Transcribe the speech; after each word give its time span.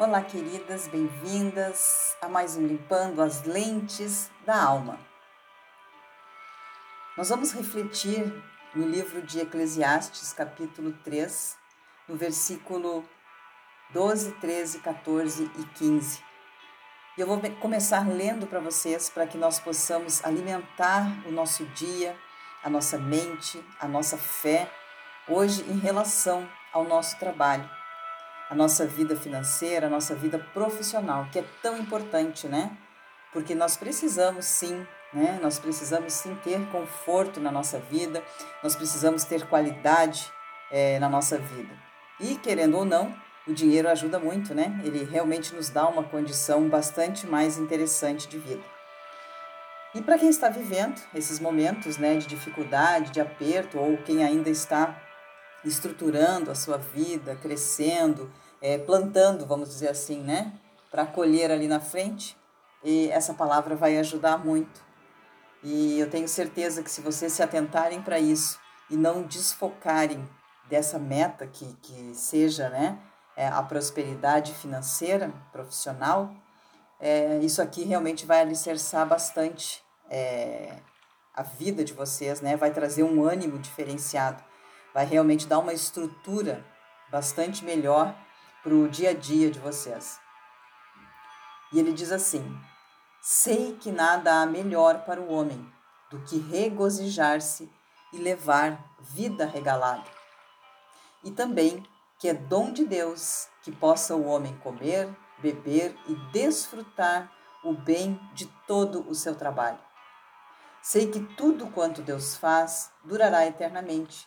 Olá, 0.00 0.22
queridas, 0.22 0.86
bem-vindas 0.86 2.16
a 2.22 2.28
mais 2.28 2.56
um 2.56 2.64
Limpando 2.64 3.20
as 3.20 3.42
Lentes 3.42 4.30
da 4.46 4.62
Alma. 4.62 4.96
Nós 7.16 7.30
vamos 7.30 7.50
refletir 7.50 8.32
no 8.76 8.86
livro 8.86 9.20
de 9.20 9.40
Eclesiastes, 9.40 10.32
capítulo 10.32 10.92
3, 11.02 11.56
no 12.06 12.14
versículo 12.14 13.04
12, 13.92 14.30
13, 14.40 14.78
14 14.78 15.50
e 15.58 15.64
15. 15.64 16.22
E 17.16 17.20
eu 17.20 17.26
vou 17.26 17.40
começar 17.56 18.06
lendo 18.06 18.46
para 18.46 18.60
vocês 18.60 19.10
para 19.10 19.26
que 19.26 19.36
nós 19.36 19.58
possamos 19.58 20.24
alimentar 20.24 21.08
o 21.26 21.32
nosso 21.32 21.66
dia, 21.66 22.16
a 22.62 22.70
nossa 22.70 22.98
mente, 22.98 23.60
a 23.80 23.88
nossa 23.88 24.16
fé, 24.16 24.70
hoje 25.26 25.62
em 25.62 25.76
relação 25.76 26.48
ao 26.72 26.84
nosso 26.84 27.18
trabalho, 27.18 27.68
a 28.50 28.54
nossa 28.54 28.86
vida 28.86 29.14
financeira, 29.16 29.86
a 29.86 29.90
nossa 29.90 30.14
vida 30.14 30.38
profissional, 30.38 31.26
que 31.30 31.38
é 31.38 31.44
tão 31.62 31.78
importante, 31.78 32.46
né? 32.46 32.76
Porque 33.32 33.54
nós 33.54 33.76
precisamos 33.76 34.46
sim, 34.46 34.86
né? 35.12 35.38
Nós 35.42 35.58
precisamos 35.58 36.12
sim 36.14 36.34
ter 36.42 36.60
conforto 36.70 37.40
na 37.40 37.52
nossa 37.52 37.78
vida, 37.78 38.22
nós 38.62 38.74
precisamos 38.74 39.24
ter 39.24 39.46
qualidade 39.46 40.32
é, 40.70 40.98
na 40.98 41.08
nossa 41.08 41.38
vida. 41.38 41.74
E 42.20 42.36
querendo 42.36 42.78
ou 42.78 42.84
não, 42.84 43.14
o 43.46 43.52
dinheiro 43.52 43.88
ajuda 43.88 44.18
muito, 44.18 44.54
né? 44.54 44.80
Ele 44.82 45.04
realmente 45.04 45.54
nos 45.54 45.68
dá 45.68 45.86
uma 45.86 46.02
condição 46.02 46.68
bastante 46.68 47.26
mais 47.26 47.58
interessante 47.58 48.26
de 48.28 48.38
vida. 48.38 48.62
E 49.94 50.02
para 50.02 50.18
quem 50.18 50.28
está 50.28 50.50
vivendo 50.50 51.00
esses 51.14 51.40
momentos 51.40 51.96
né, 51.96 52.16
de 52.16 52.26
dificuldade, 52.26 53.10
de 53.10 53.20
aperto, 53.20 53.78
ou 53.78 53.96
quem 53.98 54.22
ainda 54.22 54.50
está 54.50 54.94
estruturando 55.64 56.50
a 56.50 56.54
sua 56.54 56.76
vida, 56.76 57.36
crescendo, 57.36 58.30
é, 58.60 58.78
plantando, 58.78 59.46
vamos 59.46 59.68
dizer 59.68 59.88
assim, 59.88 60.20
né, 60.20 60.52
para 60.90 61.06
colher 61.06 61.50
ali 61.50 61.68
na 61.68 61.80
frente, 61.80 62.36
e 62.82 63.08
essa 63.10 63.34
palavra 63.34 63.74
vai 63.74 63.98
ajudar 63.98 64.38
muito. 64.38 64.80
E 65.62 65.98
eu 65.98 66.08
tenho 66.08 66.28
certeza 66.28 66.82
que 66.82 66.90
se 66.90 67.00
vocês 67.00 67.32
se 67.32 67.42
atentarem 67.42 68.00
para 68.00 68.18
isso 68.18 68.58
e 68.88 68.96
não 68.96 69.22
desfocarem 69.22 70.28
dessa 70.68 70.98
meta 70.98 71.46
que, 71.46 71.76
que 71.82 72.14
seja, 72.14 72.68
né, 72.68 72.98
é, 73.36 73.48
a 73.48 73.62
prosperidade 73.62 74.54
financeira, 74.54 75.32
profissional, 75.52 76.32
é, 77.00 77.38
isso 77.38 77.62
aqui 77.62 77.84
realmente 77.84 78.26
vai 78.26 78.40
alicerçar 78.40 79.06
bastante 79.06 79.82
é, 80.10 80.78
a 81.34 81.42
vida 81.42 81.84
de 81.84 81.92
vocês, 81.92 82.40
né? 82.40 82.56
Vai 82.56 82.72
trazer 82.72 83.04
um 83.04 83.24
ânimo 83.24 83.58
diferenciado, 83.58 84.42
vai 84.98 85.06
realmente 85.06 85.46
dar 85.46 85.60
uma 85.60 85.72
estrutura 85.72 86.66
bastante 87.08 87.64
melhor 87.64 88.12
para 88.64 88.74
o 88.74 88.88
dia 88.88 89.10
a 89.10 89.14
dia 89.14 89.48
de 89.48 89.60
vocês. 89.60 90.18
E 91.72 91.78
ele 91.78 91.92
diz 91.92 92.10
assim: 92.10 92.44
Sei 93.22 93.76
que 93.76 93.92
nada 93.92 94.42
há 94.42 94.44
melhor 94.44 95.04
para 95.04 95.20
o 95.20 95.32
homem 95.32 95.72
do 96.10 96.18
que 96.22 96.40
regozijar-se 96.40 97.70
e 98.12 98.16
levar 98.16 98.92
vida 98.98 99.46
regalada. 99.46 100.02
E 101.22 101.30
também 101.30 101.80
que 102.18 102.28
é 102.28 102.34
dom 102.34 102.72
de 102.72 102.84
Deus 102.84 103.46
que 103.62 103.70
possa 103.70 104.16
o 104.16 104.26
homem 104.26 104.56
comer, 104.56 105.16
beber 105.38 105.96
e 106.08 106.16
desfrutar 106.32 107.32
o 107.62 107.72
bem 107.72 108.20
de 108.34 108.46
todo 108.66 109.08
o 109.08 109.14
seu 109.14 109.36
trabalho. 109.36 109.78
Sei 110.82 111.08
que 111.08 111.20
tudo 111.36 111.68
quanto 111.68 112.02
Deus 112.02 112.36
faz 112.36 112.90
durará 113.04 113.46
eternamente. 113.46 114.26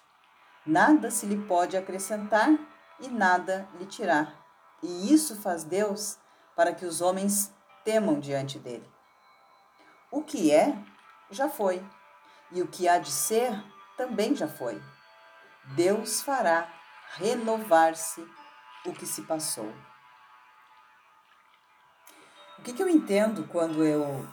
Nada 0.66 1.09
se 1.09 1.26
lhe 1.26 1.38
pode 1.45 1.76
acrescentar 1.76 2.50
e 3.00 3.08
nada 3.08 3.67
lhe 3.80 3.86
tirar. 3.86 4.36
E 4.84 5.14
isso 5.14 5.42
faz 5.42 5.64
Deus 5.64 6.17
para 6.56 6.73
que 6.73 6.86
os 6.86 7.02
homens 7.02 7.52
temam 7.84 8.20
diante 8.20 8.59
dele. 8.59 8.88
O 10.12 10.22
que 10.22 10.52
é, 10.52 10.77
já 11.30 11.50
foi, 11.50 11.83
e 12.52 12.61
o 12.61 12.67
que 12.67 12.88
há 12.88 13.00
de 13.00 13.11
ser, 13.11 13.52
também 13.98 14.36
já 14.36 14.48
foi. 14.48 14.82
Deus 15.76 16.21
fará 16.21 16.67
renovar-se 17.16 18.26
o 18.86 18.94
que 18.94 19.05
se 19.05 19.23
passou. 19.23 19.71
O 22.60 22.61
que, 22.61 22.73
que 22.73 22.83
eu 22.83 22.89
entendo 22.89 23.48
quando 23.48 23.83
eu 23.83 24.27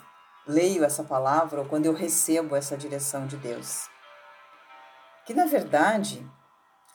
leio 0.46 0.84
essa 0.84 1.04
palavra 1.04 1.60
ou 1.60 1.66
quando 1.66 1.86
eu 1.86 1.94
recebo 1.94 2.54
essa 2.56 2.76
direção 2.76 3.26
de 3.26 3.36
Deus? 3.36 3.88
Que 5.28 5.34
na 5.34 5.44
verdade 5.44 6.26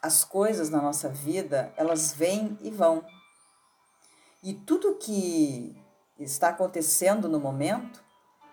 as 0.02 0.26
coisas 0.26 0.72
na 0.72 0.82
nossa 0.82 1.08
vida 1.08 1.72
elas 1.78 2.16
vêm 2.16 2.58
e 2.64 2.72
vão. 2.72 3.06
E 4.42 4.56
tudo 4.56 4.96
que 4.96 5.80
está 6.18 6.50
acontecendo 6.50 7.30
no 7.30 7.40
momento, 7.40 8.04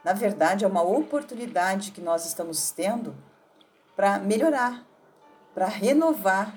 na 0.04 0.12
verdade, 0.12 0.66
é 0.66 0.68
uma 0.68 0.82
oportunidade 0.82 1.92
que 1.92 2.00
nós 2.02 2.26
estamos 2.26 2.70
tendo 2.70 3.16
para 3.96 4.18
melhorar, 4.18 4.86
para 5.54 5.64
renovar 5.64 6.54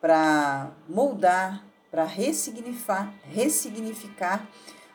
para 0.00 0.70
moldar, 0.88 1.62
para 1.90 2.04
ressignificar, 2.04 3.12
ressignificar 3.24 4.46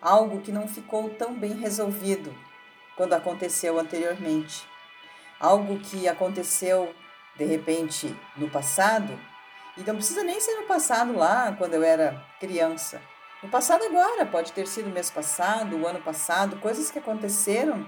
algo 0.02 0.42
que 0.42 0.52
não 0.52 0.68
ficou 0.68 1.12
tão 1.12 1.40
bem 1.40 1.54
resolvido 1.54 2.36
quando 2.98 3.14
aconteceu 3.14 3.80
anteriormente. 3.80 4.68
Algo 5.40 5.80
que 5.80 6.08
aconteceu 6.08 6.92
de 7.36 7.46
repente 7.46 8.16
no 8.36 8.50
passado, 8.50 9.18
e 9.78 9.82
não 9.82 9.96
precisa 9.96 10.24
nem 10.24 10.40
ser 10.40 10.56
no 10.56 10.68
passado 10.68 11.14
lá, 11.16 11.54
quando 11.58 11.74
eu 11.74 11.84
era 11.84 12.24
criança. 12.40 13.02
No 13.42 13.50
passado 13.50 13.84
agora, 13.86 14.26
pode 14.26 14.52
ter 14.52 14.68
sido 14.68 14.90
mês 14.90 15.10
passado, 15.10 15.78
o 15.78 15.88
ano 15.88 16.02
passado, 16.02 16.58
coisas 16.58 16.92
que 16.92 17.00
aconteceram 17.00 17.88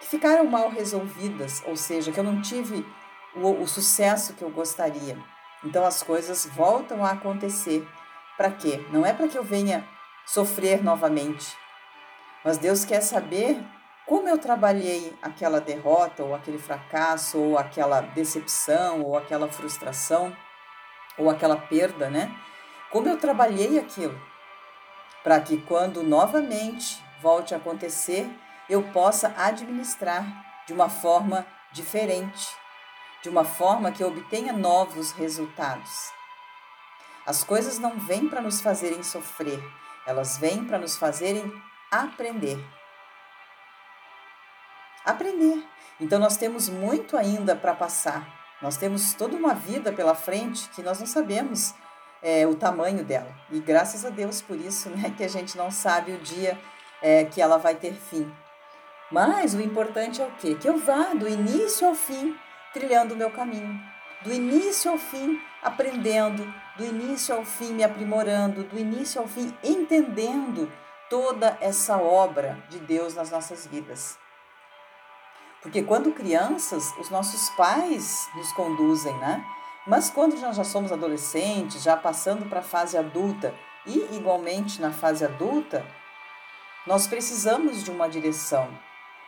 que 0.00 0.06
ficaram 0.06 0.44
mal 0.44 0.70
resolvidas, 0.70 1.62
ou 1.66 1.76
seja, 1.76 2.12
que 2.12 2.18
eu 2.18 2.24
não 2.24 2.40
tive 2.40 2.86
o, 3.34 3.62
o 3.62 3.66
sucesso 3.66 4.34
que 4.34 4.42
eu 4.42 4.50
gostaria. 4.50 5.18
Então 5.64 5.84
as 5.84 6.02
coisas 6.02 6.46
voltam 6.46 7.04
a 7.04 7.12
acontecer. 7.12 7.86
Para 8.36 8.50
quê? 8.50 8.84
Não 8.90 9.04
é 9.04 9.12
para 9.12 9.28
que 9.28 9.36
eu 9.36 9.42
venha 9.42 9.86
sofrer 10.26 10.82
novamente. 10.82 11.56
Mas 12.44 12.58
Deus 12.58 12.84
quer 12.84 13.00
saber 13.00 13.60
como 14.08 14.26
eu 14.26 14.38
trabalhei 14.38 15.14
aquela 15.20 15.60
derrota, 15.60 16.24
ou 16.24 16.34
aquele 16.34 16.58
fracasso, 16.58 17.38
ou 17.38 17.58
aquela 17.58 18.00
decepção, 18.00 19.02
ou 19.02 19.18
aquela 19.18 19.48
frustração, 19.48 20.34
ou 21.18 21.28
aquela 21.28 21.56
perda, 21.58 22.08
né? 22.08 22.34
Como 22.90 23.06
eu 23.06 23.18
trabalhei 23.18 23.78
aquilo, 23.78 24.18
para 25.22 25.38
que 25.40 25.60
quando 25.60 26.02
novamente 26.02 27.04
volte 27.20 27.52
a 27.52 27.58
acontecer, 27.58 28.26
eu 28.66 28.82
possa 28.94 29.34
administrar 29.36 30.24
de 30.66 30.72
uma 30.72 30.88
forma 30.88 31.46
diferente, 31.70 32.48
de 33.22 33.28
uma 33.28 33.44
forma 33.44 33.92
que 33.92 34.02
obtenha 34.02 34.54
novos 34.54 35.12
resultados. 35.12 36.10
As 37.26 37.44
coisas 37.44 37.78
não 37.78 37.98
vêm 37.98 38.26
para 38.26 38.40
nos 38.40 38.62
fazerem 38.62 39.02
sofrer, 39.02 39.62
elas 40.06 40.38
vêm 40.38 40.64
para 40.64 40.78
nos 40.78 40.96
fazerem 40.96 41.52
aprender. 41.90 42.58
Aprender. 45.04 45.62
Então 46.00 46.18
nós 46.18 46.36
temos 46.36 46.68
muito 46.68 47.16
ainda 47.16 47.56
para 47.56 47.74
passar. 47.74 48.26
Nós 48.60 48.76
temos 48.76 49.14
toda 49.14 49.36
uma 49.36 49.54
vida 49.54 49.92
pela 49.92 50.14
frente 50.14 50.68
que 50.70 50.82
nós 50.82 50.98
não 50.98 51.06
sabemos 51.06 51.74
é, 52.22 52.46
o 52.46 52.54
tamanho 52.54 53.04
dela. 53.04 53.32
E 53.50 53.60
graças 53.60 54.04
a 54.04 54.10
Deus 54.10 54.42
por 54.42 54.56
isso, 54.56 54.90
né, 54.96 55.12
que 55.16 55.24
a 55.24 55.28
gente 55.28 55.56
não 55.56 55.70
sabe 55.70 56.12
o 56.12 56.18
dia 56.18 56.58
é, 57.00 57.24
que 57.24 57.40
ela 57.40 57.58
vai 57.58 57.74
ter 57.74 57.94
fim. 57.94 58.30
Mas 59.10 59.54
o 59.54 59.60
importante 59.60 60.20
é 60.20 60.26
o 60.26 60.30
quê? 60.32 60.54
Que 60.54 60.68
eu 60.68 60.76
vá 60.76 61.14
do 61.14 61.28
início 61.28 61.86
ao 61.86 61.94
fim 61.94 62.36
trilhando 62.74 63.14
o 63.14 63.16
meu 63.16 63.30
caminho, 63.30 63.80
do 64.22 64.32
início 64.32 64.90
ao 64.90 64.98
fim 64.98 65.40
aprendendo, 65.62 66.46
do 66.76 66.84
início 66.84 67.34
ao 67.34 67.44
fim 67.44 67.72
me 67.72 67.82
aprimorando, 67.82 68.64
do 68.64 68.78
início 68.78 69.20
ao 69.20 69.26
fim 69.26 69.52
entendendo 69.64 70.70
toda 71.08 71.56
essa 71.60 71.96
obra 71.96 72.58
de 72.68 72.78
Deus 72.78 73.14
nas 73.14 73.30
nossas 73.30 73.66
vidas. 73.66 74.18
Porque 75.62 75.82
quando 75.82 76.12
crianças, 76.12 76.94
os 76.98 77.10
nossos 77.10 77.50
pais 77.50 78.28
nos 78.34 78.52
conduzem, 78.52 79.16
né? 79.18 79.44
Mas 79.86 80.10
quando 80.10 80.38
nós 80.40 80.56
já 80.56 80.64
somos 80.64 80.92
adolescentes, 80.92 81.82
já 81.82 81.96
passando 81.96 82.48
para 82.48 82.60
a 82.60 82.62
fase 82.62 82.96
adulta 82.96 83.54
e 83.86 84.14
igualmente 84.14 84.80
na 84.80 84.92
fase 84.92 85.24
adulta, 85.24 85.84
nós 86.86 87.06
precisamos 87.06 87.82
de 87.82 87.90
uma 87.90 88.08
direção, 88.08 88.68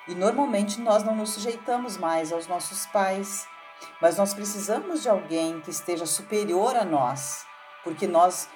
e 0.09 0.15
normalmente 0.15 0.81
nós 0.81 1.03
não 1.03 1.15
nos 1.15 1.31
sujeitamos 1.31 1.97
mais 1.97 2.33
aos 2.33 2.47
nossos 2.47 2.87
pais, 2.87 3.47
mas 4.01 4.17
nós 4.17 4.35
precisamos 4.35 5.03
de 5.03 5.09
alguém 5.09 5.61
que 5.61 5.71
esteja 5.71 6.07
superior 6.07 6.77
a 6.77 6.85
nós, 6.85 7.45
porque 7.85 8.07
nós 8.07 8.49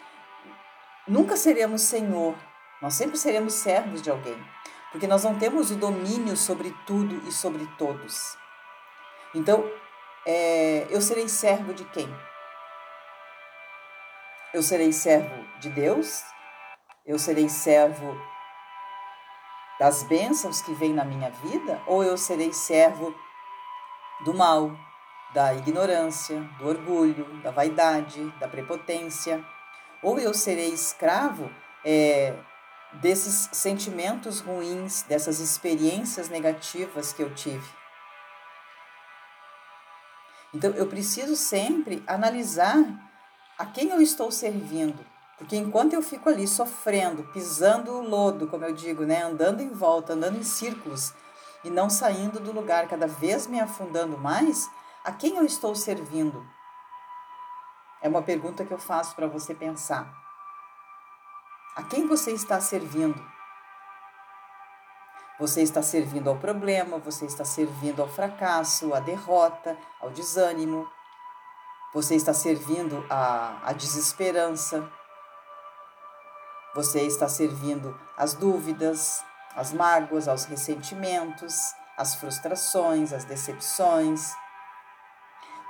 nunca 1.07 1.37
seremos 1.37 1.83
senhor, 1.83 2.35
nós 2.81 2.95
sempre 2.95 3.17
seremos 3.17 3.55
servos 3.55 4.01
de 4.01 4.11
alguém, 4.11 4.43
porque 4.95 5.09
nós 5.09 5.25
não 5.25 5.37
temos 5.37 5.73
o 5.73 5.75
domínio 5.75 6.37
sobre 6.37 6.73
tudo 6.87 7.21
e 7.27 7.33
sobre 7.33 7.67
todos. 7.77 8.39
Então, 9.35 9.69
é, 10.25 10.87
eu 10.89 11.01
serei 11.01 11.29
servo 11.29 11.75
de 11.75 11.85
quem? 11.87 12.09
Eu 14.55 14.63
serei 14.63 14.93
servo 14.93 15.35
de 15.59 15.69
Deus 15.71 16.23
Eu 17.05 17.19
serei 17.19 17.49
servo 17.49 18.17
das 19.81 20.05
bênçãos 20.05 20.63
que 20.63 20.73
vêm 20.75 20.95
na 20.95 21.05
minha 21.05 21.29
vida 21.29 21.83
ou 21.89 22.05
eu 22.05 22.17
serei 22.17 22.53
servo 22.53 23.13
do 24.25 24.33
mal, 24.33 24.71
da 25.35 25.55
ignorância, 25.55 26.41
do 26.57 26.69
orgulho, 26.69 27.25
da 27.43 27.51
vaidade, 27.51 28.31
da 28.39 28.47
prepotência? 28.47 29.45
Ou 30.01 30.21
eu 30.21 30.33
serei 30.33 30.69
escravo 30.69 31.51
é, 31.85 32.33
desses 33.01 33.49
sentimentos 33.53 34.41
ruins, 34.41 35.03
dessas 35.03 35.41
experiências 35.41 36.29
negativas 36.29 37.13
que 37.13 37.23
eu 37.23 37.35
tive? 37.35 37.69
Então 40.55 40.71
eu 40.71 40.87
preciso 40.87 41.35
sempre 41.35 42.03
analisar 42.07 42.77
a 43.59 43.67
quem 43.67 43.91
eu 43.91 44.01
estou 44.01 44.31
servindo. 44.31 45.05
Porque 45.37 45.57
enquanto 45.57 45.95
eu 45.95 46.03
fico 46.03 46.29
ali 46.29 46.47
sofrendo, 46.47 47.25
pisando 47.33 47.93
o 47.93 48.09
lodo, 48.09 48.47
como 48.47 48.65
eu 48.65 48.73
digo, 48.73 49.05
né, 49.05 49.23
andando 49.23 49.61
em 49.61 49.71
volta, 49.71 50.13
andando 50.13 50.39
em 50.39 50.45
círculos 50.45 51.13
e 51.65 51.71
não 51.71 51.91
saindo 51.91 52.39
do 52.39 52.53
lugar, 52.53 52.87
cada 52.87 53.09
vez 53.09 53.47
me 53.49 53.59
afundando 53.59 54.17
mais, 54.17 54.71
a 55.05 55.11
quem 55.11 55.37
eu 55.37 55.45
estou 55.45 55.75
servindo? 55.75 56.47
É 58.01 58.09
uma 58.09 58.23
pergunta 58.23 58.65
que 58.65 58.73
eu 58.73 58.79
faço 58.79 59.17
para 59.17 59.27
você 59.27 59.55
pensar. 59.55 60.24
A 61.77 61.83
quem 61.83 62.07
você 62.07 62.31
está 62.31 62.61
servindo? 62.61 63.21
Você 65.41 65.61
está 65.61 65.83
servindo 65.83 66.31
ao 66.31 66.37
problema, 66.37 66.99
você 66.99 67.27
está 67.27 67.45
servindo 67.45 68.01
ao 68.01 68.09
fracasso, 68.09 68.95
à 68.95 69.01
derrota, 69.01 69.77
ao 70.01 70.11
desânimo, 70.11 70.89
você 71.93 72.15
está 72.15 72.33
servindo 72.33 73.05
à, 73.11 73.59
à 73.69 73.73
desesperança, 73.73 74.89
você 76.77 77.03
está 77.03 77.27
servindo 77.29 77.99
às 78.17 78.35
dúvidas, 78.35 79.25
às 79.57 79.73
mágoas, 79.73 80.29
aos 80.29 80.45
ressentimentos, 80.45 81.55
às 81.99 82.15
frustrações, 82.15 83.13
às 83.13 83.25
decepções. 83.25 84.33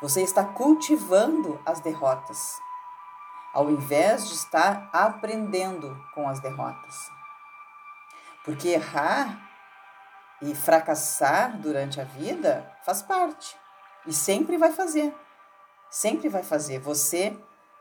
Você 0.02 0.22
está 0.22 0.44
cultivando 0.44 1.58
as 1.64 1.80
derrotas, 1.80 2.60
ao 3.54 3.70
invés 3.70 4.28
de 4.28 4.34
estar 4.34 4.90
aprendendo 4.92 5.96
com 6.12 6.28
as 6.28 6.40
derrotas. 6.40 7.08
Porque 8.44 8.68
errar 8.68 9.48
e 10.42 10.54
fracassar 10.54 11.56
durante 11.58 12.00
a 12.00 12.04
vida 12.04 12.70
faz 12.84 13.00
parte 13.00 13.56
e 14.06 14.12
sempre 14.12 14.58
vai 14.58 14.72
fazer. 14.72 15.14
Sempre 15.88 16.28
vai 16.28 16.42
fazer. 16.42 16.80
Você 16.80 17.34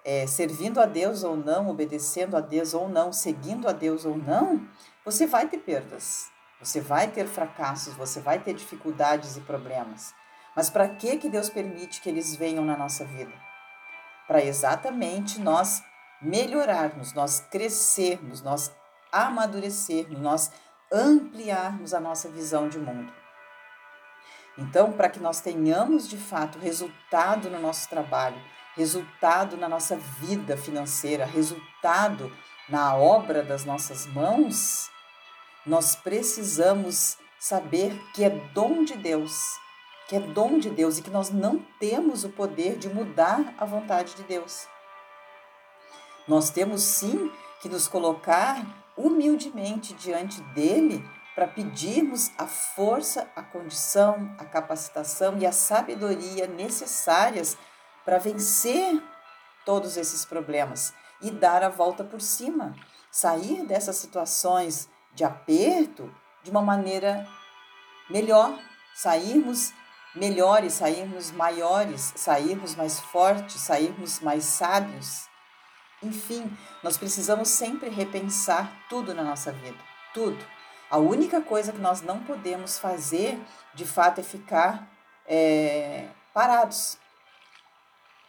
é, 0.05 0.27
servindo 0.27 0.79
a 0.79 0.85
Deus 0.85 1.23
ou 1.23 1.35
não, 1.35 1.69
obedecendo 1.69 2.37
a 2.37 2.39
Deus 2.39 2.73
ou 2.73 2.87
não, 2.87 3.11
seguindo 3.11 3.67
a 3.67 3.71
Deus 3.71 4.05
ou 4.05 4.17
não, 4.17 4.65
você 5.03 5.25
vai 5.25 5.47
ter 5.47 5.57
perdas, 5.57 6.29
você 6.59 6.79
vai 6.79 7.09
ter 7.09 7.25
fracassos, 7.25 7.93
você 7.95 8.21
vai 8.21 8.39
ter 8.39 8.53
dificuldades 8.53 9.35
e 9.35 9.41
problemas. 9.41 10.13
Mas 10.55 10.69
para 10.69 10.87
que 10.87 11.17
que 11.17 11.29
Deus 11.29 11.49
permite 11.49 11.99
que 11.99 12.09
eles 12.09 12.35
venham 12.35 12.63
na 12.63 12.77
nossa 12.77 13.03
vida? 13.03 13.33
Para 14.27 14.43
exatamente 14.43 15.39
nós 15.39 15.83
melhorarmos, 16.21 17.13
nós 17.13 17.41
crescermos, 17.51 18.41
nós 18.41 18.71
amadurecermos, 19.11 20.19
nós 20.19 20.51
ampliarmos 20.91 21.93
a 21.93 21.99
nossa 21.99 22.29
visão 22.29 22.69
de 22.69 22.79
mundo. 22.79 23.11
Então, 24.57 24.91
para 24.91 25.09
que 25.09 25.19
nós 25.19 25.41
tenhamos 25.41 26.07
de 26.07 26.17
fato 26.17 26.59
resultado 26.59 27.49
no 27.49 27.59
nosso 27.59 27.89
trabalho, 27.89 28.39
resultado 28.75 29.57
na 29.57 29.67
nossa 29.67 29.95
vida 29.95 30.55
financeira, 30.55 31.25
resultado 31.25 32.31
na 32.69 32.95
obra 32.95 33.43
das 33.43 33.65
nossas 33.65 34.05
mãos, 34.05 34.89
nós 35.65 35.95
precisamos 35.95 37.17
saber 37.39 37.99
que 38.13 38.23
é 38.23 38.29
dom 38.29 38.83
de 38.83 38.95
Deus, 38.95 39.33
que 40.13 40.17
é 40.17 40.19
dom 40.19 40.59
de 40.59 40.69
Deus 40.69 40.99
e 40.99 41.01
que 41.01 41.09
nós 41.09 41.31
não 41.31 41.57
temos 41.79 42.23
o 42.23 42.29
poder 42.29 42.77
de 42.77 42.87
mudar 42.87 43.51
a 43.57 43.65
vontade 43.65 44.13
de 44.13 44.21
Deus. 44.21 44.67
Nós 46.27 46.51
temos 46.51 46.83
sim 46.83 47.31
que 47.59 47.67
nos 47.67 47.87
colocar 47.87 48.63
humildemente 48.95 49.91
diante 49.95 50.39
dele 50.53 51.03
para 51.33 51.47
pedirmos 51.47 52.29
a 52.37 52.45
força, 52.45 53.27
a 53.35 53.41
condição, 53.41 54.35
a 54.37 54.45
capacitação 54.45 55.39
e 55.39 55.47
a 55.47 55.51
sabedoria 55.51 56.45
necessárias 56.45 57.57
para 58.05 58.19
vencer 58.19 59.01
todos 59.65 59.97
esses 59.97 60.23
problemas 60.25 60.93
e 61.23 61.31
dar 61.31 61.63
a 61.63 61.69
volta 61.69 62.03
por 62.03 62.21
cima, 62.21 62.75
sair 63.09 63.65
dessas 63.65 63.95
situações 63.95 64.87
de 65.15 65.23
aperto 65.23 66.13
de 66.43 66.51
uma 66.51 66.61
maneira 66.61 67.27
melhor, 68.11 68.55
sairmos 68.93 69.73
melhores, 70.15 70.73
sairmos 70.73 71.31
maiores, 71.31 72.13
sairmos 72.15 72.75
mais 72.75 72.99
fortes, 72.99 73.61
sairmos 73.61 74.19
mais 74.19 74.43
sábios. 74.43 75.27
Enfim, 76.01 76.55
nós 76.83 76.97
precisamos 76.97 77.47
sempre 77.47 77.89
repensar 77.89 78.71
tudo 78.89 79.13
na 79.13 79.23
nossa 79.23 79.51
vida, 79.51 79.77
tudo. 80.13 80.45
A 80.89 80.97
única 80.97 81.41
coisa 81.41 81.71
que 81.71 81.79
nós 81.79 82.01
não 82.01 82.23
podemos 82.23 82.77
fazer, 82.77 83.39
de 83.73 83.85
fato, 83.85 84.19
é 84.19 84.23
ficar 84.23 84.87
é, 85.25 86.07
parados, 86.33 86.97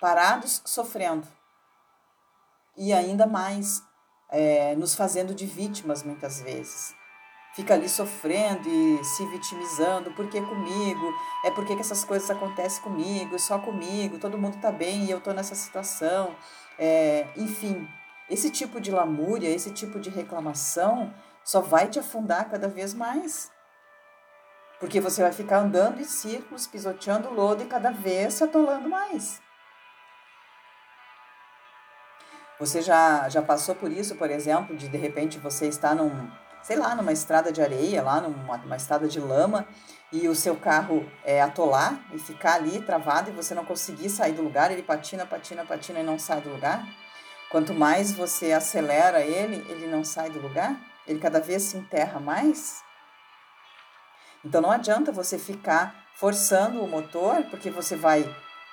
parados 0.00 0.62
sofrendo. 0.64 1.26
E 2.76 2.92
ainda 2.92 3.26
mais, 3.26 3.82
é, 4.30 4.75
nos 4.76 4.94
fazendo 4.94 5.34
de 5.34 5.46
vítimas 5.46 6.02
muitas 6.02 6.40
vezes. 6.40 6.94
Fica 7.54 7.74
ali 7.74 7.88
sofrendo 7.88 8.68
e 8.68 9.04
se 9.04 9.24
vitimizando, 9.26 10.10
por 10.10 10.28
que 10.28 10.40
comigo? 10.40 11.14
É 11.44 11.52
porque 11.52 11.76
que 11.76 11.82
essas 11.82 12.04
coisas 12.04 12.28
acontecem 12.28 12.82
comigo, 12.82 13.38
só 13.38 13.60
comigo, 13.60 14.18
todo 14.18 14.36
mundo 14.36 14.56
está 14.56 14.72
bem 14.72 15.04
e 15.04 15.10
eu 15.12 15.18
estou 15.18 15.32
nessa 15.32 15.54
situação. 15.54 16.34
É, 16.76 17.28
enfim, 17.36 17.88
esse 18.28 18.50
tipo 18.50 18.80
de 18.80 18.90
lamúria, 18.90 19.48
esse 19.48 19.70
tipo 19.70 20.00
de 20.00 20.10
reclamação 20.10 21.14
só 21.44 21.60
vai 21.60 21.86
te 21.86 22.00
afundar 22.00 22.50
cada 22.50 22.66
vez 22.66 22.92
mais. 22.92 23.52
Porque 24.80 25.00
você 25.00 25.22
vai 25.22 25.32
ficar 25.32 25.58
andando 25.58 26.00
em 26.00 26.04
círculos, 26.04 26.66
pisoteando 26.66 27.32
lodo 27.32 27.62
e 27.62 27.66
cada 27.66 27.92
vez 27.92 28.34
se 28.34 28.42
atolando 28.42 28.88
mais. 28.88 29.40
Você 32.58 32.82
já, 32.82 33.28
já 33.28 33.42
passou 33.42 33.76
por 33.76 33.92
isso, 33.92 34.16
por 34.16 34.30
exemplo, 34.30 34.76
de 34.76 34.88
de 34.88 34.96
repente 34.96 35.38
você 35.38 35.68
estar 35.68 35.94
num, 35.94 36.30
sei 36.64 36.76
lá, 36.76 36.94
numa 36.94 37.12
estrada 37.12 37.52
de 37.52 37.61
areia, 37.61 38.02
lá 38.02 38.23
numa, 38.23 38.76
estrada 38.76 39.06
de 39.06 39.21
lama, 39.21 39.68
e 40.11 40.26
o 40.28 40.35
seu 40.35 40.56
carro 40.56 41.06
é, 41.23 41.42
atolar 41.42 42.00
e 42.12 42.18
ficar 42.18 42.54
ali 42.54 42.80
travado 42.80 43.30
e 43.30 43.35
você 43.35 43.54
não 43.54 43.64
conseguir 43.64 44.09
sair 44.09 44.33
do 44.33 44.42
lugar, 44.42 44.71
ele 44.71 44.83
patina, 44.83 45.26
patina, 45.26 45.64
patina 45.64 46.00
e 46.00 46.02
não 46.02 46.18
sai 46.18 46.40
do 46.40 46.50
lugar? 46.50 46.83
Quanto 47.50 47.75
mais 47.75 48.12
você 48.12 48.52
acelera 48.52 49.21
ele, 49.21 49.56
ele 49.68 49.87
não 49.87 50.02
sai 50.04 50.30
do 50.30 50.40
lugar? 50.40 50.75
Ele 51.06 51.18
cada 51.18 51.38
vez 51.38 51.64
se 51.64 51.76
enterra 51.76 52.18
mais? 52.18 52.83
Então 54.42 54.62
não 54.62 54.71
adianta 54.71 55.12
você 55.12 55.38
ficar 55.38 55.94
forçando 56.14 56.83
o 56.83 56.88
motor, 56.88 57.42
porque 57.50 57.68
você 57.68 57.94
vai 57.94 58.25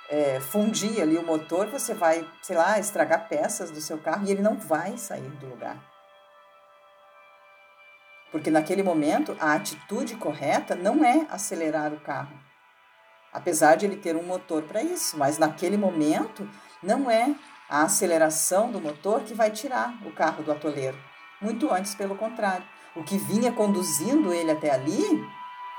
é, 0.10 0.40
fundir 0.40 1.02
ali 1.02 1.18
o 1.18 1.26
motor, 1.26 1.68
você 1.68 1.94
vai, 1.94 2.26
sei 2.42 2.56
lá, 2.56 2.80
estragar 2.80 3.28
peças 3.28 3.70
do 3.70 3.82
seu 3.82 3.98
carro 3.98 4.26
e 4.26 4.32
ele 4.32 4.42
não 4.42 4.56
vai 4.56 4.98
sair 4.98 5.30
do 5.30 5.48
lugar. 5.48 5.91
Porque 8.32 8.50
naquele 8.50 8.82
momento 8.82 9.36
a 9.40 9.54
atitude 9.54 10.16
correta 10.16 10.76
não 10.76 11.04
é 11.04 11.28
acelerar 11.30 11.94
o 11.94 12.00
carro. 12.00 12.40
Apesar 13.34 13.76
de 13.76 13.86
ele 13.86 13.98
ter 13.98 14.16
um 14.16 14.24
motor 14.24 14.64
para 14.64 14.82
isso, 14.82 15.18
mas 15.18 15.38
naquele 15.38 15.78
momento 15.78 16.50
não 16.82 17.10
é 17.10 17.36
a 17.70 17.84
aceleração 17.84 18.72
do 18.72 18.82
motor 18.82 19.22
que 19.22 19.34
vai 19.34 19.52
tirar 19.52 19.96
o 20.06 20.12
carro 20.12 20.44
do 20.44 20.52
atoleiro. 20.52 20.98
Muito 21.42 21.72
antes, 21.74 21.96
pelo 21.96 22.16
contrário. 22.16 22.66
O 22.96 23.04
que 23.04 23.18
vinha 23.18 23.52
conduzindo 23.52 24.34
ele 24.34 24.52
até 24.52 24.72
ali, 24.72 25.02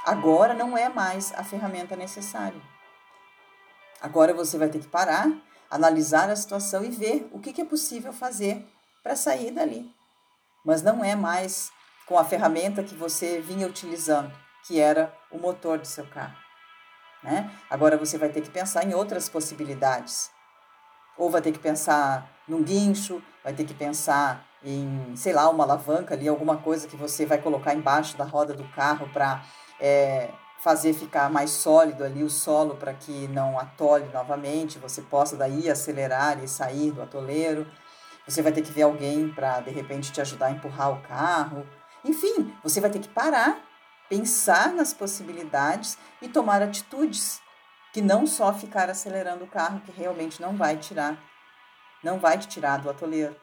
agora 0.06 0.54
não 0.54 0.76
é 0.76 0.88
mais 0.88 1.32
a 1.34 1.44
ferramenta 1.44 1.94
necessária. 1.94 2.60
Agora 4.00 4.32
você 4.32 4.56
vai 4.56 4.68
ter 4.68 4.80
que 4.80 4.88
parar, 4.88 5.30
analisar 5.70 6.30
a 6.30 6.36
situação 6.36 6.84
e 6.84 6.90
ver 6.90 7.28
o 7.30 7.38
que, 7.38 7.60
é 7.60 7.64
possível 7.64 8.12
fazer 8.12 8.66
para 9.02 9.14
sair 9.14 9.50
dali. 9.50 9.88
Mas 10.64 10.82
não 10.82 11.04
é 11.04 11.14
mais 11.14 11.70
com 12.12 12.18
a 12.18 12.24
ferramenta 12.24 12.82
que 12.82 12.94
você 12.94 13.40
vinha 13.40 13.66
utilizando, 13.66 14.30
que 14.66 14.78
era 14.78 15.10
o 15.30 15.38
motor 15.38 15.78
do 15.78 15.86
seu 15.86 16.04
carro. 16.04 16.36
Né? 17.22 17.50
Agora 17.70 17.96
você 17.96 18.18
vai 18.18 18.28
ter 18.28 18.42
que 18.42 18.50
pensar 18.50 18.84
em 18.84 18.92
outras 18.92 19.30
possibilidades. 19.30 20.30
Ou 21.16 21.30
vai 21.30 21.40
ter 21.40 21.52
que 21.52 21.58
pensar 21.58 22.30
num 22.46 22.62
guincho, 22.62 23.22
vai 23.42 23.54
ter 23.54 23.64
que 23.64 23.72
pensar 23.72 24.44
em, 24.62 25.16
sei 25.16 25.32
lá, 25.32 25.48
uma 25.48 25.64
alavanca 25.64 26.12
ali, 26.12 26.28
alguma 26.28 26.58
coisa 26.58 26.86
que 26.86 26.96
você 26.96 27.24
vai 27.24 27.38
colocar 27.38 27.72
embaixo 27.72 28.14
da 28.14 28.24
roda 28.24 28.52
do 28.52 28.64
carro 28.74 29.08
para 29.10 29.42
é, 29.80 30.28
fazer 30.60 30.92
ficar 30.92 31.30
mais 31.30 31.48
sólido 31.50 32.04
ali 32.04 32.22
o 32.22 32.28
solo 32.28 32.74
para 32.74 32.92
que 32.92 33.26
não 33.28 33.58
atole 33.58 34.04
novamente, 34.12 34.78
você 34.78 35.00
possa 35.00 35.34
daí 35.34 35.70
acelerar 35.70 36.44
e 36.44 36.46
sair 36.46 36.90
do 36.90 37.00
atoleiro. 37.00 37.66
Você 38.28 38.42
vai 38.42 38.52
ter 38.52 38.60
que 38.60 38.70
ver 38.70 38.82
alguém 38.82 39.30
para 39.30 39.60
de 39.60 39.70
repente 39.70 40.12
te 40.12 40.20
ajudar 40.20 40.48
a 40.48 40.50
empurrar 40.50 40.92
o 40.92 41.00
carro. 41.00 41.66
Enfim, 42.04 42.54
você 42.62 42.80
vai 42.80 42.90
ter 42.90 42.98
que 42.98 43.08
parar, 43.08 43.60
pensar 44.08 44.72
nas 44.72 44.92
possibilidades 44.92 45.96
e 46.20 46.28
tomar 46.28 46.62
atitudes 46.62 47.40
que 47.92 48.00
não 48.00 48.26
só 48.26 48.52
ficar 48.52 48.88
acelerando 48.88 49.44
o 49.44 49.48
carro, 49.48 49.80
que 49.80 49.92
realmente 49.92 50.40
não 50.40 50.56
vai 50.56 50.76
tirar, 50.76 51.22
não 52.02 52.18
vai 52.18 52.38
te 52.38 52.48
tirar 52.48 52.78
do 52.78 52.90
atoleiro. 52.90 53.36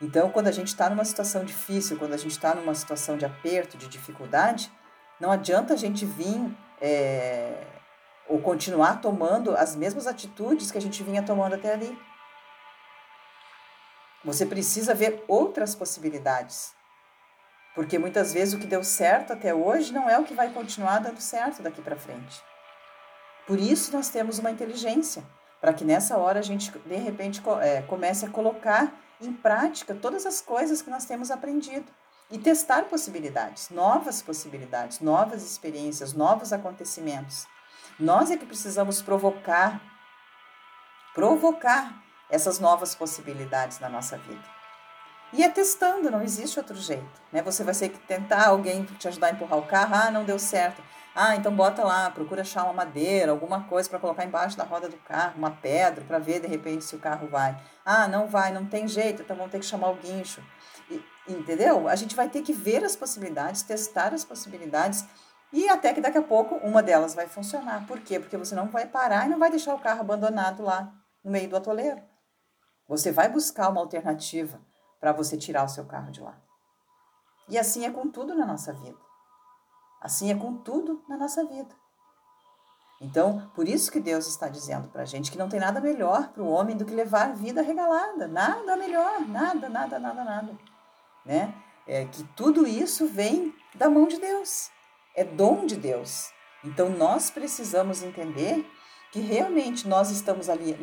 Então, 0.00 0.30
quando 0.30 0.46
a 0.46 0.52
gente 0.52 0.68
está 0.68 0.88
numa 0.88 1.04
situação 1.04 1.44
difícil, 1.44 1.98
quando 1.98 2.12
a 2.12 2.16
gente 2.16 2.32
está 2.32 2.54
numa 2.54 2.74
situação 2.74 3.16
de 3.16 3.24
aperto, 3.24 3.76
de 3.76 3.88
dificuldade, 3.88 4.70
não 5.18 5.32
adianta 5.32 5.74
a 5.74 5.76
gente 5.76 6.04
vir 6.04 6.56
é, 6.80 7.66
ou 8.28 8.40
continuar 8.40 9.00
tomando 9.00 9.56
as 9.56 9.74
mesmas 9.74 10.06
atitudes 10.06 10.70
que 10.70 10.78
a 10.78 10.80
gente 10.80 11.02
vinha 11.02 11.22
tomando 11.22 11.54
até 11.54 11.72
ali. 11.72 11.98
Você 14.24 14.46
precisa 14.46 14.94
ver 14.94 15.24
outras 15.26 15.74
possibilidades. 15.74 16.77
Porque 17.78 17.96
muitas 17.96 18.32
vezes 18.32 18.54
o 18.54 18.58
que 18.58 18.66
deu 18.66 18.82
certo 18.82 19.32
até 19.32 19.54
hoje 19.54 19.92
não 19.92 20.10
é 20.10 20.18
o 20.18 20.24
que 20.24 20.34
vai 20.34 20.50
continuar 20.52 20.98
dando 20.98 21.20
certo 21.20 21.62
daqui 21.62 21.80
para 21.80 21.94
frente. 21.94 22.42
Por 23.46 23.56
isso 23.56 23.92
nós 23.92 24.08
temos 24.08 24.40
uma 24.40 24.50
inteligência, 24.50 25.22
para 25.60 25.72
que 25.72 25.84
nessa 25.84 26.18
hora 26.18 26.40
a 26.40 26.42
gente 26.42 26.76
de 26.76 26.96
repente 26.96 27.40
é, 27.62 27.82
comece 27.82 28.26
a 28.26 28.30
colocar 28.30 28.92
em 29.20 29.32
prática 29.32 29.94
todas 29.94 30.26
as 30.26 30.40
coisas 30.40 30.82
que 30.82 30.90
nós 30.90 31.04
temos 31.04 31.30
aprendido 31.30 31.86
e 32.32 32.36
testar 32.36 32.86
possibilidades, 32.86 33.70
novas 33.70 34.22
possibilidades, 34.22 34.98
novas 34.98 35.44
experiências, 35.44 36.12
novos 36.12 36.52
acontecimentos. 36.52 37.46
Nós 37.96 38.28
é 38.32 38.36
que 38.36 38.44
precisamos 38.44 39.00
provocar, 39.00 39.80
provocar 41.14 42.02
essas 42.28 42.58
novas 42.58 42.96
possibilidades 42.96 43.78
na 43.78 43.88
nossa 43.88 44.18
vida. 44.18 44.57
E 45.32 45.42
é 45.42 45.48
testando, 45.48 46.10
não 46.10 46.22
existe 46.22 46.58
outro 46.58 46.74
jeito. 46.74 47.20
Né? 47.30 47.42
Você 47.42 47.62
vai 47.62 47.74
ter 47.74 47.90
que 47.90 47.98
tentar 47.98 48.46
alguém 48.46 48.84
te 48.84 49.08
ajudar 49.08 49.28
a 49.28 49.30
empurrar 49.30 49.58
o 49.58 49.66
carro, 49.66 49.94
ah, 49.94 50.10
não 50.10 50.24
deu 50.24 50.38
certo. 50.38 50.82
Ah, 51.14 51.36
então 51.36 51.54
bota 51.54 51.84
lá, 51.84 52.10
procura 52.10 52.42
achar 52.42 52.64
uma 52.64 52.72
madeira, 52.72 53.32
alguma 53.32 53.64
coisa 53.64 53.90
para 53.90 53.98
colocar 53.98 54.24
embaixo 54.24 54.56
da 54.56 54.64
roda 54.64 54.88
do 54.88 54.96
carro, 54.98 55.34
uma 55.36 55.50
pedra, 55.50 56.04
para 56.04 56.18
ver 56.18 56.40
de 56.40 56.46
repente 56.46 56.84
se 56.84 56.94
o 56.94 56.98
carro 56.98 57.26
vai. 57.28 57.60
Ah, 57.84 58.06
não 58.06 58.26
vai, 58.28 58.52
não 58.52 58.64
tem 58.64 58.86
jeito, 58.86 59.22
então 59.22 59.36
vamos 59.36 59.50
ter 59.50 59.58
que 59.58 59.66
chamar 59.66 59.90
o 59.90 59.96
guincho. 59.96 60.42
E, 60.88 61.04
entendeu? 61.26 61.88
A 61.88 61.96
gente 61.96 62.14
vai 62.14 62.28
ter 62.28 62.42
que 62.42 62.52
ver 62.52 62.84
as 62.84 62.94
possibilidades, 62.94 63.62
testar 63.62 64.14
as 64.14 64.24
possibilidades 64.24 65.04
e 65.52 65.68
até 65.68 65.92
que 65.92 66.00
daqui 66.00 66.18
a 66.18 66.22
pouco 66.22 66.54
uma 66.56 66.82
delas 66.82 67.14
vai 67.14 67.26
funcionar. 67.26 67.86
Por 67.86 68.00
quê? 68.00 68.20
Porque 68.20 68.36
você 68.36 68.54
não 68.54 68.68
vai 68.68 68.86
parar 68.86 69.26
e 69.26 69.28
não 69.28 69.38
vai 69.38 69.50
deixar 69.50 69.74
o 69.74 69.80
carro 69.80 70.00
abandonado 70.00 70.62
lá 70.62 70.92
no 71.24 71.30
meio 71.30 71.48
do 71.48 71.56
atoleiro. 71.56 72.00
Você 72.86 73.10
vai 73.10 73.28
buscar 73.28 73.68
uma 73.68 73.80
alternativa 73.80 74.60
para 75.00 75.12
você 75.12 75.36
tirar 75.36 75.64
o 75.64 75.68
seu 75.68 75.84
carro 75.84 76.10
de 76.10 76.20
lá. 76.20 76.40
E 77.48 77.58
assim 77.58 77.84
é 77.84 77.90
com 77.90 78.08
tudo 78.08 78.34
na 78.34 78.44
nossa 78.44 78.72
vida. 78.72 78.98
Assim 80.00 80.30
é 80.30 80.34
com 80.34 80.56
tudo 80.58 81.02
na 81.08 81.16
nossa 81.16 81.44
vida. 81.44 81.74
Então, 83.00 83.50
por 83.54 83.68
isso 83.68 83.92
que 83.92 84.00
Deus 84.00 84.26
está 84.26 84.48
dizendo 84.48 84.88
para 84.88 85.02
a 85.02 85.06
gente 85.06 85.30
que 85.30 85.38
não 85.38 85.48
tem 85.48 85.60
nada 85.60 85.80
melhor 85.80 86.28
para 86.28 86.42
o 86.42 86.48
homem 86.48 86.76
do 86.76 86.84
que 86.84 86.94
levar 86.94 87.34
vida 87.34 87.62
regalada. 87.62 88.26
Nada 88.26 88.76
melhor, 88.76 89.20
nada, 89.20 89.68
nada, 89.68 89.98
nada, 89.98 90.24
nada. 90.24 90.58
Né? 91.24 91.54
É 91.86 92.04
que 92.04 92.24
tudo 92.34 92.66
isso 92.66 93.06
vem 93.06 93.54
da 93.74 93.88
mão 93.88 94.08
de 94.08 94.18
Deus. 94.18 94.70
É 95.14 95.24
dom 95.24 95.64
de 95.64 95.76
Deus. 95.76 96.30
Então, 96.64 96.90
nós 96.90 97.30
precisamos 97.30 98.02
entender 98.02 98.68
que 99.12 99.20
realmente 99.20 99.88
nós 99.88 100.10
estamos 100.10 100.48
ali, 100.48 100.76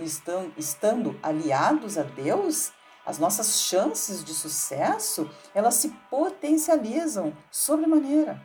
estando 0.57 1.19
aliados 1.21 1.97
a 1.97 2.03
Deus, 2.03 2.71
as 3.05 3.19
nossas 3.19 3.61
chances 3.61 4.23
de 4.23 4.33
sucesso, 4.33 5.29
elas 5.53 5.75
se 5.75 5.89
potencializam 6.09 7.35
sobremaneira. 7.51 8.41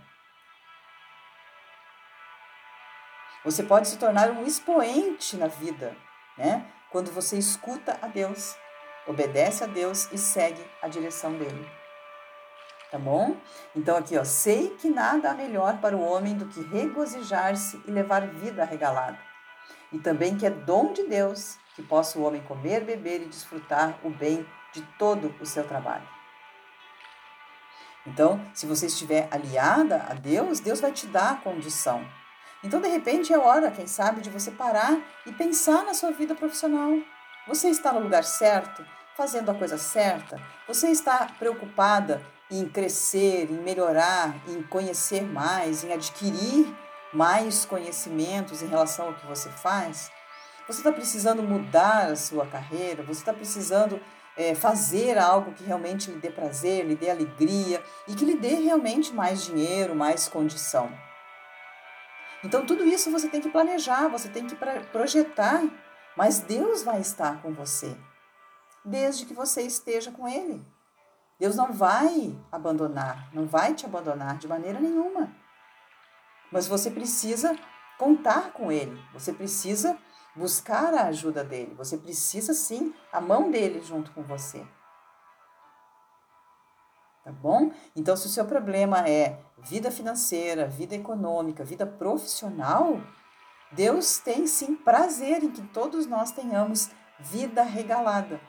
Você 3.45 3.63
pode 3.63 3.89
se 3.89 3.97
tornar 3.97 4.31
um 4.31 4.45
expoente 4.45 5.37
na 5.37 5.47
vida, 5.47 5.97
né? 6.37 6.71
Quando 6.91 7.11
você 7.11 7.39
escuta 7.39 7.99
a 8.03 8.07
Deus, 8.07 8.55
obedece 9.07 9.65
a 9.65 9.67
Deus 9.67 10.09
e 10.13 10.19
segue 10.19 10.63
a 10.83 10.89
direção 10.89 11.33
dele. 11.33 11.71
Tá 12.91 12.99
bom? 12.99 13.37
Então 13.75 13.97
aqui, 13.97 14.19
ó, 14.19 14.25
sei 14.25 14.77
que 14.77 14.91
nada 14.91 15.31
há 15.31 15.35
melhor 15.35 15.79
para 15.81 15.97
o 15.97 16.03
homem 16.03 16.37
do 16.37 16.49
que 16.49 16.61
regozijar-se 16.61 17.81
e 17.87 17.91
levar 17.91 18.27
vida 18.27 18.65
regalada. 18.65 19.19
E 19.93 19.99
também 19.99 20.37
que 20.37 20.45
é 20.45 20.51
dom 20.51 20.93
de 20.93 21.05
Deus 21.05 21.57
que 21.75 21.83
possa 21.83 22.19
o 22.19 22.23
homem 22.23 22.43
comer, 22.43 22.85
beber 22.85 23.23
e 23.23 23.27
desfrutar 23.27 23.99
o 24.03 24.11
bem 24.11 24.47
de 24.73 24.83
todo 24.99 25.35
o 25.41 25.47
seu 25.47 25.67
trabalho. 25.67 26.09
Então, 28.07 28.41
se 28.55 28.67
você 28.67 28.87
estiver 28.87 29.29
aliada 29.31 30.07
a 30.09 30.15
Deus, 30.15 30.61
Deus 30.61 30.81
vai 30.81 30.93
te 30.93 31.07
dar 31.07 31.33
a 31.33 31.37
condição 31.37 32.07
então, 32.63 32.81
de 32.81 32.89
repente, 32.89 33.33
é 33.33 33.39
hora, 33.39 33.71
quem 33.71 33.87
sabe, 33.87 34.21
de 34.21 34.29
você 34.29 34.51
parar 34.51 35.01
e 35.25 35.33
pensar 35.33 35.83
na 35.85 35.95
sua 35.95 36.11
vida 36.11 36.35
profissional. 36.35 36.93
Você 37.49 37.69
está 37.69 37.91
no 37.91 38.01
lugar 38.01 38.23
certo, 38.23 38.85
fazendo 39.17 39.51
a 39.51 39.55
coisa 39.55 39.79
certa? 39.79 40.39
Você 40.69 40.89
está 40.89 41.27
preocupada 41.39 42.21
em 42.51 42.69
crescer, 42.69 43.51
em 43.51 43.63
melhorar, 43.63 44.35
em 44.47 44.63
conhecer 44.63 45.23
mais, 45.23 45.83
em 45.83 45.93
adquirir 45.93 46.67
mais 47.15 47.65
conhecimentos 47.65 48.61
em 48.61 48.67
relação 48.67 49.07
ao 49.07 49.15
que 49.15 49.27
você 49.27 49.49
faz? 49.49 50.11
Você 50.71 50.79
está 50.79 50.93
precisando 50.93 51.43
mudar 51.43 52.13
a 52.13 52.15
sua 52.15 52.47
carreira? 52.47 53.03
Você 53.03 53.23
está 53.23 53.33
precisando 53.33 54.01
é, 54.37 54.55
fazer 54.55 55.19
algo 55.19 55.53
que 55.53 55.65
realmente 55.65 56.09
lhe 56.09 56.21
dê 56.21 56.31
prazer, 56.31 56.87
lhe 56.87 56.95
dê 56.95 57.11
alegria 57.11 57.83
e 58.07 58.15
que 58.15 58.25
lhe 58.25 58.37
dê 58.37 58.55
realmente 58.55 59.13
mais 59.13 59.43
dinheiro, 59.43 59.97
mais 59.97 60.29
condição? 60.29 60.89
Então, 62.45 62.65
tudo 62.65 62.85
isso 62.85 63.11
você 63.11 63.29
tem 63.29 63.41
que 63.41 63.51
planejar, 63.51 64.07
você 64.07 64.29
tem 64.29 64.47
que 64.47 64.55
projetar, 64.93 65.65
mas 66.17 66.39
Deus 66.39 66.85
vai 66.85 67.01
estar 67.01 67.43
com 67.43 67.53
você, 67.53 67.97
desde 68.85 69.27
que 69.27 69.35
você 69.35 69.63
esteja 69.63 70.13
com 70.13 70.29
Ele. 70.29 70.65
Deus 71.41 71.57
não 71.57 71.73
vai 71.73 72.33
abandonar, 72.53 73.29
não 73.35 73.45
vai 73.45 73.75
te 73.75 73.87
abandonar 73.87 74.39
de 74.39 74.47
maneira 74.47 74.79
nenhuma. 74.79 75.35
Mas 76.53 76.69
você 76.69 76.93
precisa 76.93 77.59
contar 77.99 78.53
com 78.53 78.71
Ele, 78.71 79.03
você 79.13 79.33
precisa 79.33 79.99
buscar 80.37 80.95
a 80.95 81.07
ajuda 81.07 81.45
dele, 81.45 81.75
você 81.75 81.97
precisa 81.97 82.55
sim 82.55 82.95
a 83.13 83.21
mão 83.21 83.51
dele 83.51 83.83
junto 83.83 84.13
com 84.13 84.23
você 84.23 84.67
tá 87.31 87.31
bom? 87.31 87.73
Então, 87.95 88.17
se 88.17 88.27
o 88.27 88.31
seu 88.31 88.45
problema 88.45 89.09
é 89.09 89.41
vida 89.59 89.91
financeira, 89.91 90.67
vida 90.67 90.95
econômica, 90.95 91.65
vida 91.65 91.87
profissional, 91.87 93.01
Deus 93.73 94.19
tem 94.19 94.47
sim 94.47 94.75
prazer 94.75 95.45
em 95.45 95.51
que 95.51 95.63
todos 95.69 96.07
nós 96.07 96.33
tenhamos 96.33 96.91
vida 97.19 97.63
regalada. 97.63 98.41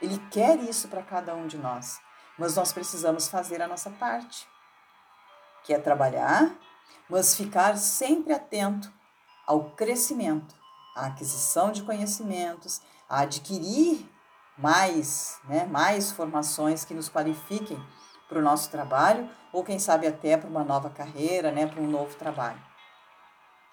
Ele 0.00 0.18
quer 0.30 0.58
isso 0.58 0.88
para 0.88 1.02
cada 1.02 1.34
um 1.34 1.46
de 1.46 1.56
nós, 1.56 1.98
mas 2.38 2.54
nós 2.54 2.72
precisamos 2.72 3.28
fazer 3.28 3.62
a 3.62 3.68
nossa 3.68 3.90
parte, 3.90 4.46
que 5.64 5.72
é 5.72 5.78
trabalhar, 5.78 6.54
mas 7.08 7.34
ficar 7.34 7.76
sempre 7.76 8.32
atento 8.32 8.92
ao 9.46 9.70
crescimento, 9.70 10.54
à 10.98 11.06
aquisição 11.06 11.70
de 11.70 11.82
conhecimentos, 11.82 12.80
a 13.08 13.20
adquirir 13.20 14.10
mais, 14.56 15.38
né, 15.44 15.64
mais 15.64 16.10
formações 16.10 16.84
que 16.84 16.92
nos 16.92 17.08
qualifiquem 17.08 17.80
para 18.28 18.40
o 18.40 18.42
nosso 18.42 18.68
trabalho 18.70 19.30
ou 19.52 19.62
quem 19.62 19.78
sabe 19.78 20.06
até 20.06 20.36
para 20.36 20.50
uma 20.50 20.64
nova 20.64 20.90
carreira, 20.90 21.52
né, 21.52 21.66
para 21.66 21.80
um 21.80 21.88
novo 21.88 22.16
trabalho. 22.16 22.60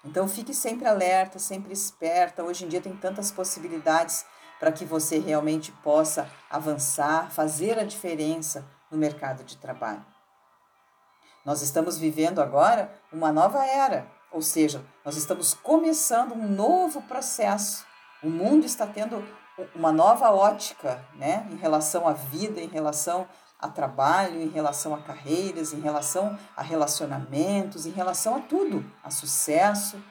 Então 0.04 0.28
fique 0.28 0.54
sempre 0.54 0.86
alerta, 0.86 1.38
sempre 1.40 1.72
esperta. 1.72 2.44
Hoje 2.44 2.64
em 2.64 2.68
dia 2.68 2.80
tem 2.80 2.96
tantas 2.96 3.32
possibilidades 3.32 4.24
para 4.60 4.70
que 4.70 4.84
você 4.84 5.18
realmente 5.18 5.72
possa 5.72 6.30
avançar, 6.48 7.30
fazer 7.32 7.76
a 7.78 7.84
diferença 7.84 8.64
no 8.88 8.96
mercado 8.96 9.42
de 9.42 9.56
trabalho. 9.56 10.06
Nós 11.44 11.60
estamos 11.60 11.98
vivendo 11.98 12.40
agora 12.40 12.90
uma 13.12 13.32
nova 13.32 13.64
era, 13.66 14.06
ou 14.32 14.42
seja, 14.42 14.84
nós 15.04 15.16
estamos 15.16 15.54
começando 15.54 16.32
um 16.32 16.48
novo 16.48 17.02
processo. 17.02 17.84
O 18.22 18.28
mundo 18.28 18.66
está 18.66 18.86
tendo 18.86 19.22
uma 19.74 19.92
nova 19.92 20.30
ótica, 20.30 21.04
né, 21.14 21.46
em 21.50 21.56
relação 21.56 22.06
à 22.06 22.12
vida, 22.12 22.60
em 22.60 22.68
relação 22.68 23.26
a 23.58 23.68
trabalho, 23.68 24.42
em 24.42 24.48
relação 24.48 24.94
a 24.94 25.00
carreiras, 25.00 25.72
em 25.72 25.80
relação 25.80 26.38
a 26.54 26.62
relacionamentos, 26.62 27.86
em 27.86 27.90
relação 27.90 28.36
a 28.36 28.40
tudo, 28.40 28.84
a 29.02 29.10
sucesso, 29.10 30.02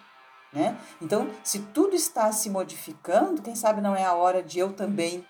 né? 0.51 0.77
Então, 1.01 1.29
se 1.43 1.59
tudo 1.59 1.95
está 1.95 2.31
se 2.31 2.49
modificando, 2.49 3.41
quem 3.41 3.55
sabe 3.55 3.81
não 3.81 3.95
é 3.95 4.05
a 4.05 4.13
hora 4.13 4.41
de 4.41 4.57
eu 4.57 4.73
também 4.73 5.25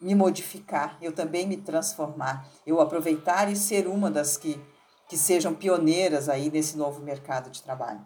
me 0.00 0.14
modificar, 0.14 0.96
eu 1.02 1.12
também 1.12 1.46
me 1.46 1.56
transformar, 1.56 2.46
eu 2.66 2.80
aproveitar 2.80 3.50
e 3.50 3.56
ser 3.56 3.86
uma 3.88 4.10
das 4.10 4.36
que, 4.36 4.60
que 5.14 5.18
sejam 5.18 5.54
pioneiras 5.54 6.28
aí 6.28 6.50
nesse 6.50 6.76
novo 6.76 7.00
mercado 7.00 7.48
de 7.48 7.62
trabalho. 7.62 8.04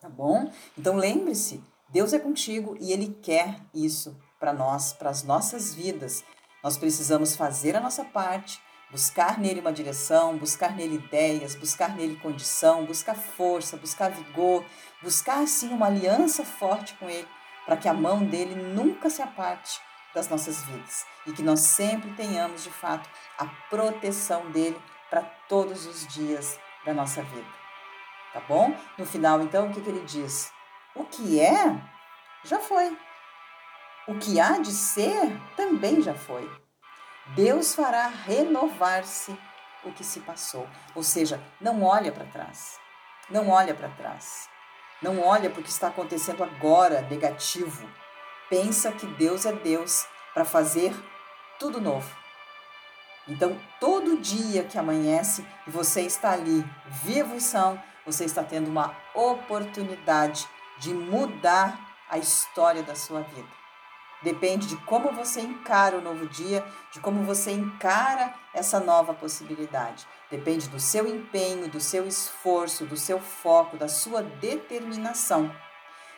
Tá 0.00 0.08
bom? 0.08 0.50
Então 0.78 0.96
lembre-se, 0.96 1.62
Deus 1.90 2.14
é 2.14 2.18
contigo 2.18 2.78
e 2.80 2.94
Ele 2.94 3.18
quer 3.20 3.60
isso 3.74 4.18
para 4.38 4.54
nós, 4.54 4.94
para 4.94 5.10
as 5.10 5.22
nossas 5.22 5.74
vidas. 5.74 6.24
Nós 6.64 6.78
precisamos 6.78 7.36
fazer 7.36 7.76
a 7.76 7.80
nossa 7.80 8.02
parte, 8.06 8.58
buscar 8.90 9.38
nele 9.38 9.60
uma 9.60 9.70
direção, 9.70 10.38
buscar 10.38 10.74
nele 10.74 10.94
ideias, 10.94 11.54
buscar 11.54 11.94
nele 11.94 12.16
condição, 12.16 12.86
buscar 12.86 13.14
força, 13.14 13.76
buscar 13.76 14.10
vigor, 14.10 14.64
buscar 15.02 15.46
sim 15.46 15.68
uma 15.68 15.88
aliança 15.88 16.42
forte 16.42 16.94
com 16.94 17.06
ele, 17.06 17.28
para 17.66 17.76
que 17.76 17.86
a 17.86 17.92
mão 17.92 18.24
dele 18.24 18.54
nunca 18.54 19.10
se 19.10 19.20
aparte 19.20 19.78
das 20.14 20.26
nossas 20.26 20.62
vidas 20.62 21.04
e 21.26 21.32
que 21.32 21.42
nós 21.42 21.60
sempre 21.60 22.10
tenhamos 22.14 22.64
de 22.64 22.70
fato 22.70 23.06
a 23.36 23.44
proteção 23.68 24.50
dele 24.50 24.80
para 25.10 25.22
todos 25.48 25.84
os 25.86 26.06
dias 26.06 26.58
da 26.86 26.94
nossa 26.94 27.22
vida. 27.22 27.60
Tá 28.32 28.40
bom? 28.48 28.72
No 28.96 29.04
final, 29.04 29.42
então, 29.42 29.68
o 29.68 29.72
que, 29.72 29.80
que 29.80 29.90
ele 29.90 30.04
diz? 30.06 30.52
O 30.94 31.04
que 31.04 31.40
é, 31.40 31.76
já 32.44 32.60
foi. 32.60 32.96
O 34.06 34.14
que 34.14 34.40
há 34.40 34.58
de 34.58 34.70
ser 34.70 35.36
também 35.56 36.00
já 36.00 36.14
foi. 36.14 36.48
Deus 37.34 37.74
fará 37.74 38.06
renovar-se 38.06 39.36
o 39.84 39.92
que 39.92 40.04
se 40.04 40.20
passou. 40.20 40.68
Ou 40.94 41.02
seja, 41.02 41.40
não 41.60 41.82
olha 41.82 42.12
para 42.12 42.24
trás. 42.26 42.78
Não 43.28 43.48
olha 43.50 43.74
para 43.74 43.88
trás. 43.88 44.48
Não 45.02 45.20
olha 45.20 45.50
para 45.50 45.60
o 45.60 45.62
que 45.62 45.70
está 45.70 45.88
acontecendo 45.88 46.44
agora, 46.44 47.02
negativo. 47.02 47.88
Pensa 48.48 48.92
que 48.92 49.06
Deus 49.06 49.46
é 49.46 49.52
Deus 49.52 50.06
para 50.34 50.44
fazer 50.44 50.94
tudo 51.58 51.80
novo. 51.80 52.14
Então, 53.30 53.56
todo 53.78 54.18
dia 54.18 54.64
que 54.64 54.76
amanhece 54.76 55.46
e 55.64 55.70
você 55.70 56.00
está 56.00 56.32
ali, 56.32 56.68
vivo 56.86 57.36
e 57.36 57.40
são, 57.40 57.80
você 58.04 58.24
está 58.24 58.42
tendo 58.42 58.68
uma 58.68 58.96
oportunidade 59.14 60.48
de 60.78 60.92
mudar 60.92 61.78
a 62.10 62.18
história 62.18 62.82
da 62.82 62.96
sua 62.96 63.20
vida. 63.20 63.48
Depende 64.20 64.66
de 64.66 64.76
como 64.78 65.12
você 65.12 65.40
encara 65.40 65.96
o 65.96 66.00
novo 66.00 66.26
dia, 66.26 66.66
de 66.92 66.98
como 66.98 67.22
você 67.22 67.52
encara 67.52 68.34
essa 68.52 68.80
nova 68.80 69.14
possibilidade. 69.14 70.06
Depende 70.28 70.68
do 70.68 70.80
seu 70.80 71.06
empenho, 71.06 71.68
do 71.68 71.80
seu 71.80 72.08
esforço, 72.08 72.84
do 72.84 72.96
seu 72.96 73.20
foco, 73.20 73.76
da 73.76 73.88
sua 73.88 74.22
determinação. 74.22 75.54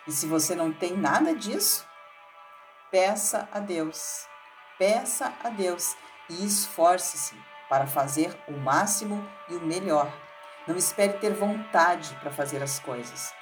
E 0.08 0.12
se 0.12 0.26
você 0.26 0.54
não 0.54 0.72
tem 0.72 0.96
nada 0.96 1.34
disso, 1.34 1.86
peça 2.90 3.46
a 3.52 3.60
Deus. 3.60 4.26
Peça 4.78 5.32
a 5.44 5.50
Deus 5.50 5.94
e 6.32 6.46
esforce-se 6.46 7.36
para 7.68 7.86
fazer 7.86 8.36
o 8.48 8.52
máximo 8.52 9.26
e 9.48 9.54
o 9.54 9.60
melhor. 9.60 10.12
Não 10.66 10.76
espere 10.76 11.14
ter 11.14 11.32
vontade 11.32 12.14
para 12.20 12.30
fazer 12.30 12.62
as 12.62 12.78
coisas. 12.78 13.34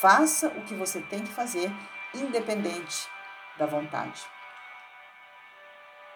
Faça 0.00 0.48
o 0.48 0.62
que 0.62 0.74
você 0.74 1.00
tem 1.02 1.22
que 1.22 1.32
fazer, 1.32 1.70
independente 2.14 3.08
da 3.58 3.66
vontade. 3.66 4.22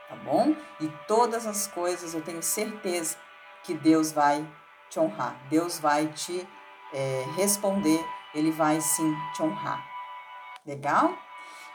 Tá 0.08 0.16
bom? 0.16 0.54
E 0.80 0.88
todas 1.06 1.46
as 1.46 1.66
coisas 1.66 2.14
eu 2.14 2.22
tenho 2.22 2.42
certeza 2.42 3.16
que 3.64 3.74
Deus 3.74 4.12
vai 4.12 4.46
te 4.88 5.00
honrar. 5.00 5.36
Deus 5.48 5.78
vai 5.78 6.06
te 6.06 6.48
é, 6.92 7.24
responder, 7.36 8.04
Ele 8.32 8.52
vai 8.52 8.80
sim 8.80 9.14
te 9.34 9.42
honrar. 9.42 9.84
Legal? 10.64 11.25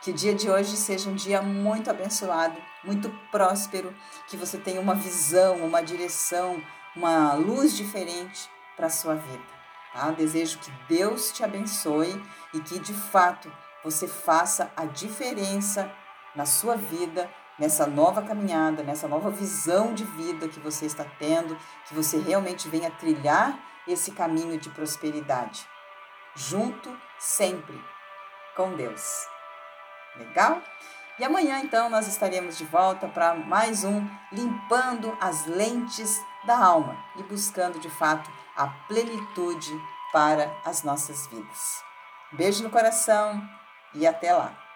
Que 0.01 0.11
o 0.11 0.13
dia 0.13 0.33
de 0.33 0.49
hoje 0.49 0.75
seja 0.75 1.09
um 1.09 1.15
dia 1.15 1.41
muito 1.41 1.89
abençoado, 1.89 2.57
muito 2.83 3.09
próspero, 3.31 3.93
que 4.27 4.35
você 4.35 4.57
tenha 4.57 4.81
uma 4.81 4.95
visão, 4.95 5.57
uma 5.57 5.81
direção, 5.81 6.61
uma 6.95 7.33
luz 7.33 7.77
diferente 7.77 8.49
para 8.75 8.87
a 8.87 8.89
sua 8.89 9.13
vida. 9.13 9.43
Tá? 9.93 10.09
Desejo 10.11 10.57
que 10.57 10.71
Deus 10.87 11.31
te 11.31 11.43
abençoe 11.43 12.19
e 12.53 12.59
que 12.61 12.79
de 12.79 12.93
fato 12.93 13.51
você 13.83 14.07
faça 14.07 14.71
a 14.75 14.85
diferença 14.85 15.91
na 16.35 16.45
sua 16.45 16.75
vida, 16.75 17.29
nessa 17.59 17.85
nova 17.85 18.21
caminhada, 18.21 18.81
nessa 18.81 19.07
nova 19.07 19.29
visão 19.29 19.93
de 19.93 20.03
vida 20.03 20.47
que 20.47 20.59
você 20.59 20.85
está 20.85 21.05
tendo, 21.19 21.55
que 21.87 21.93
você 21.93 22.17
realmente 22.17 22.67
venha 22.67 22.89
trilhar 22.89 23.59
esse 23.87 24.11
caminho 24.11 24.57
de 24.57 24.69
prosperidade. 24.69 25.67
Junto 26.35 26.95
sempre 27.19 27.79
com 28.55 28.73
Deus. 28.75 29.30
Legal? 30.15 30.61
E 31.19 31.23
amanhã 31.23 31.59
então 31.59 31.89
nós 31.89 32.07
estaremos 32.07 32.57
de 32.57 32.65
volta 32.65 33.07
para 33.07 33.35
mais 33.35 33.83
um 33.83 34.07
limpando 34.31 35.15
as 35.21 35.45
lentes 35.45 36.19
da 36.45 36.57
alma 36.57 36.97
e 37.15 37.23
buscando 37.23 37.79
de 37.79 37.89
fato 37.89 38.29
a 38.55 38.67
plenitude 38.87 39.71
para 40.11 40.51
as 40.65 40.83
nossas 40.83 41.27
vidas. 41.27 41.83
Beijo 42.31 42.63
no 42.63 42.69
coração 42.69 43.41
e 43.93 44.07
até 44.07 44.33
lá! 44.33 44.70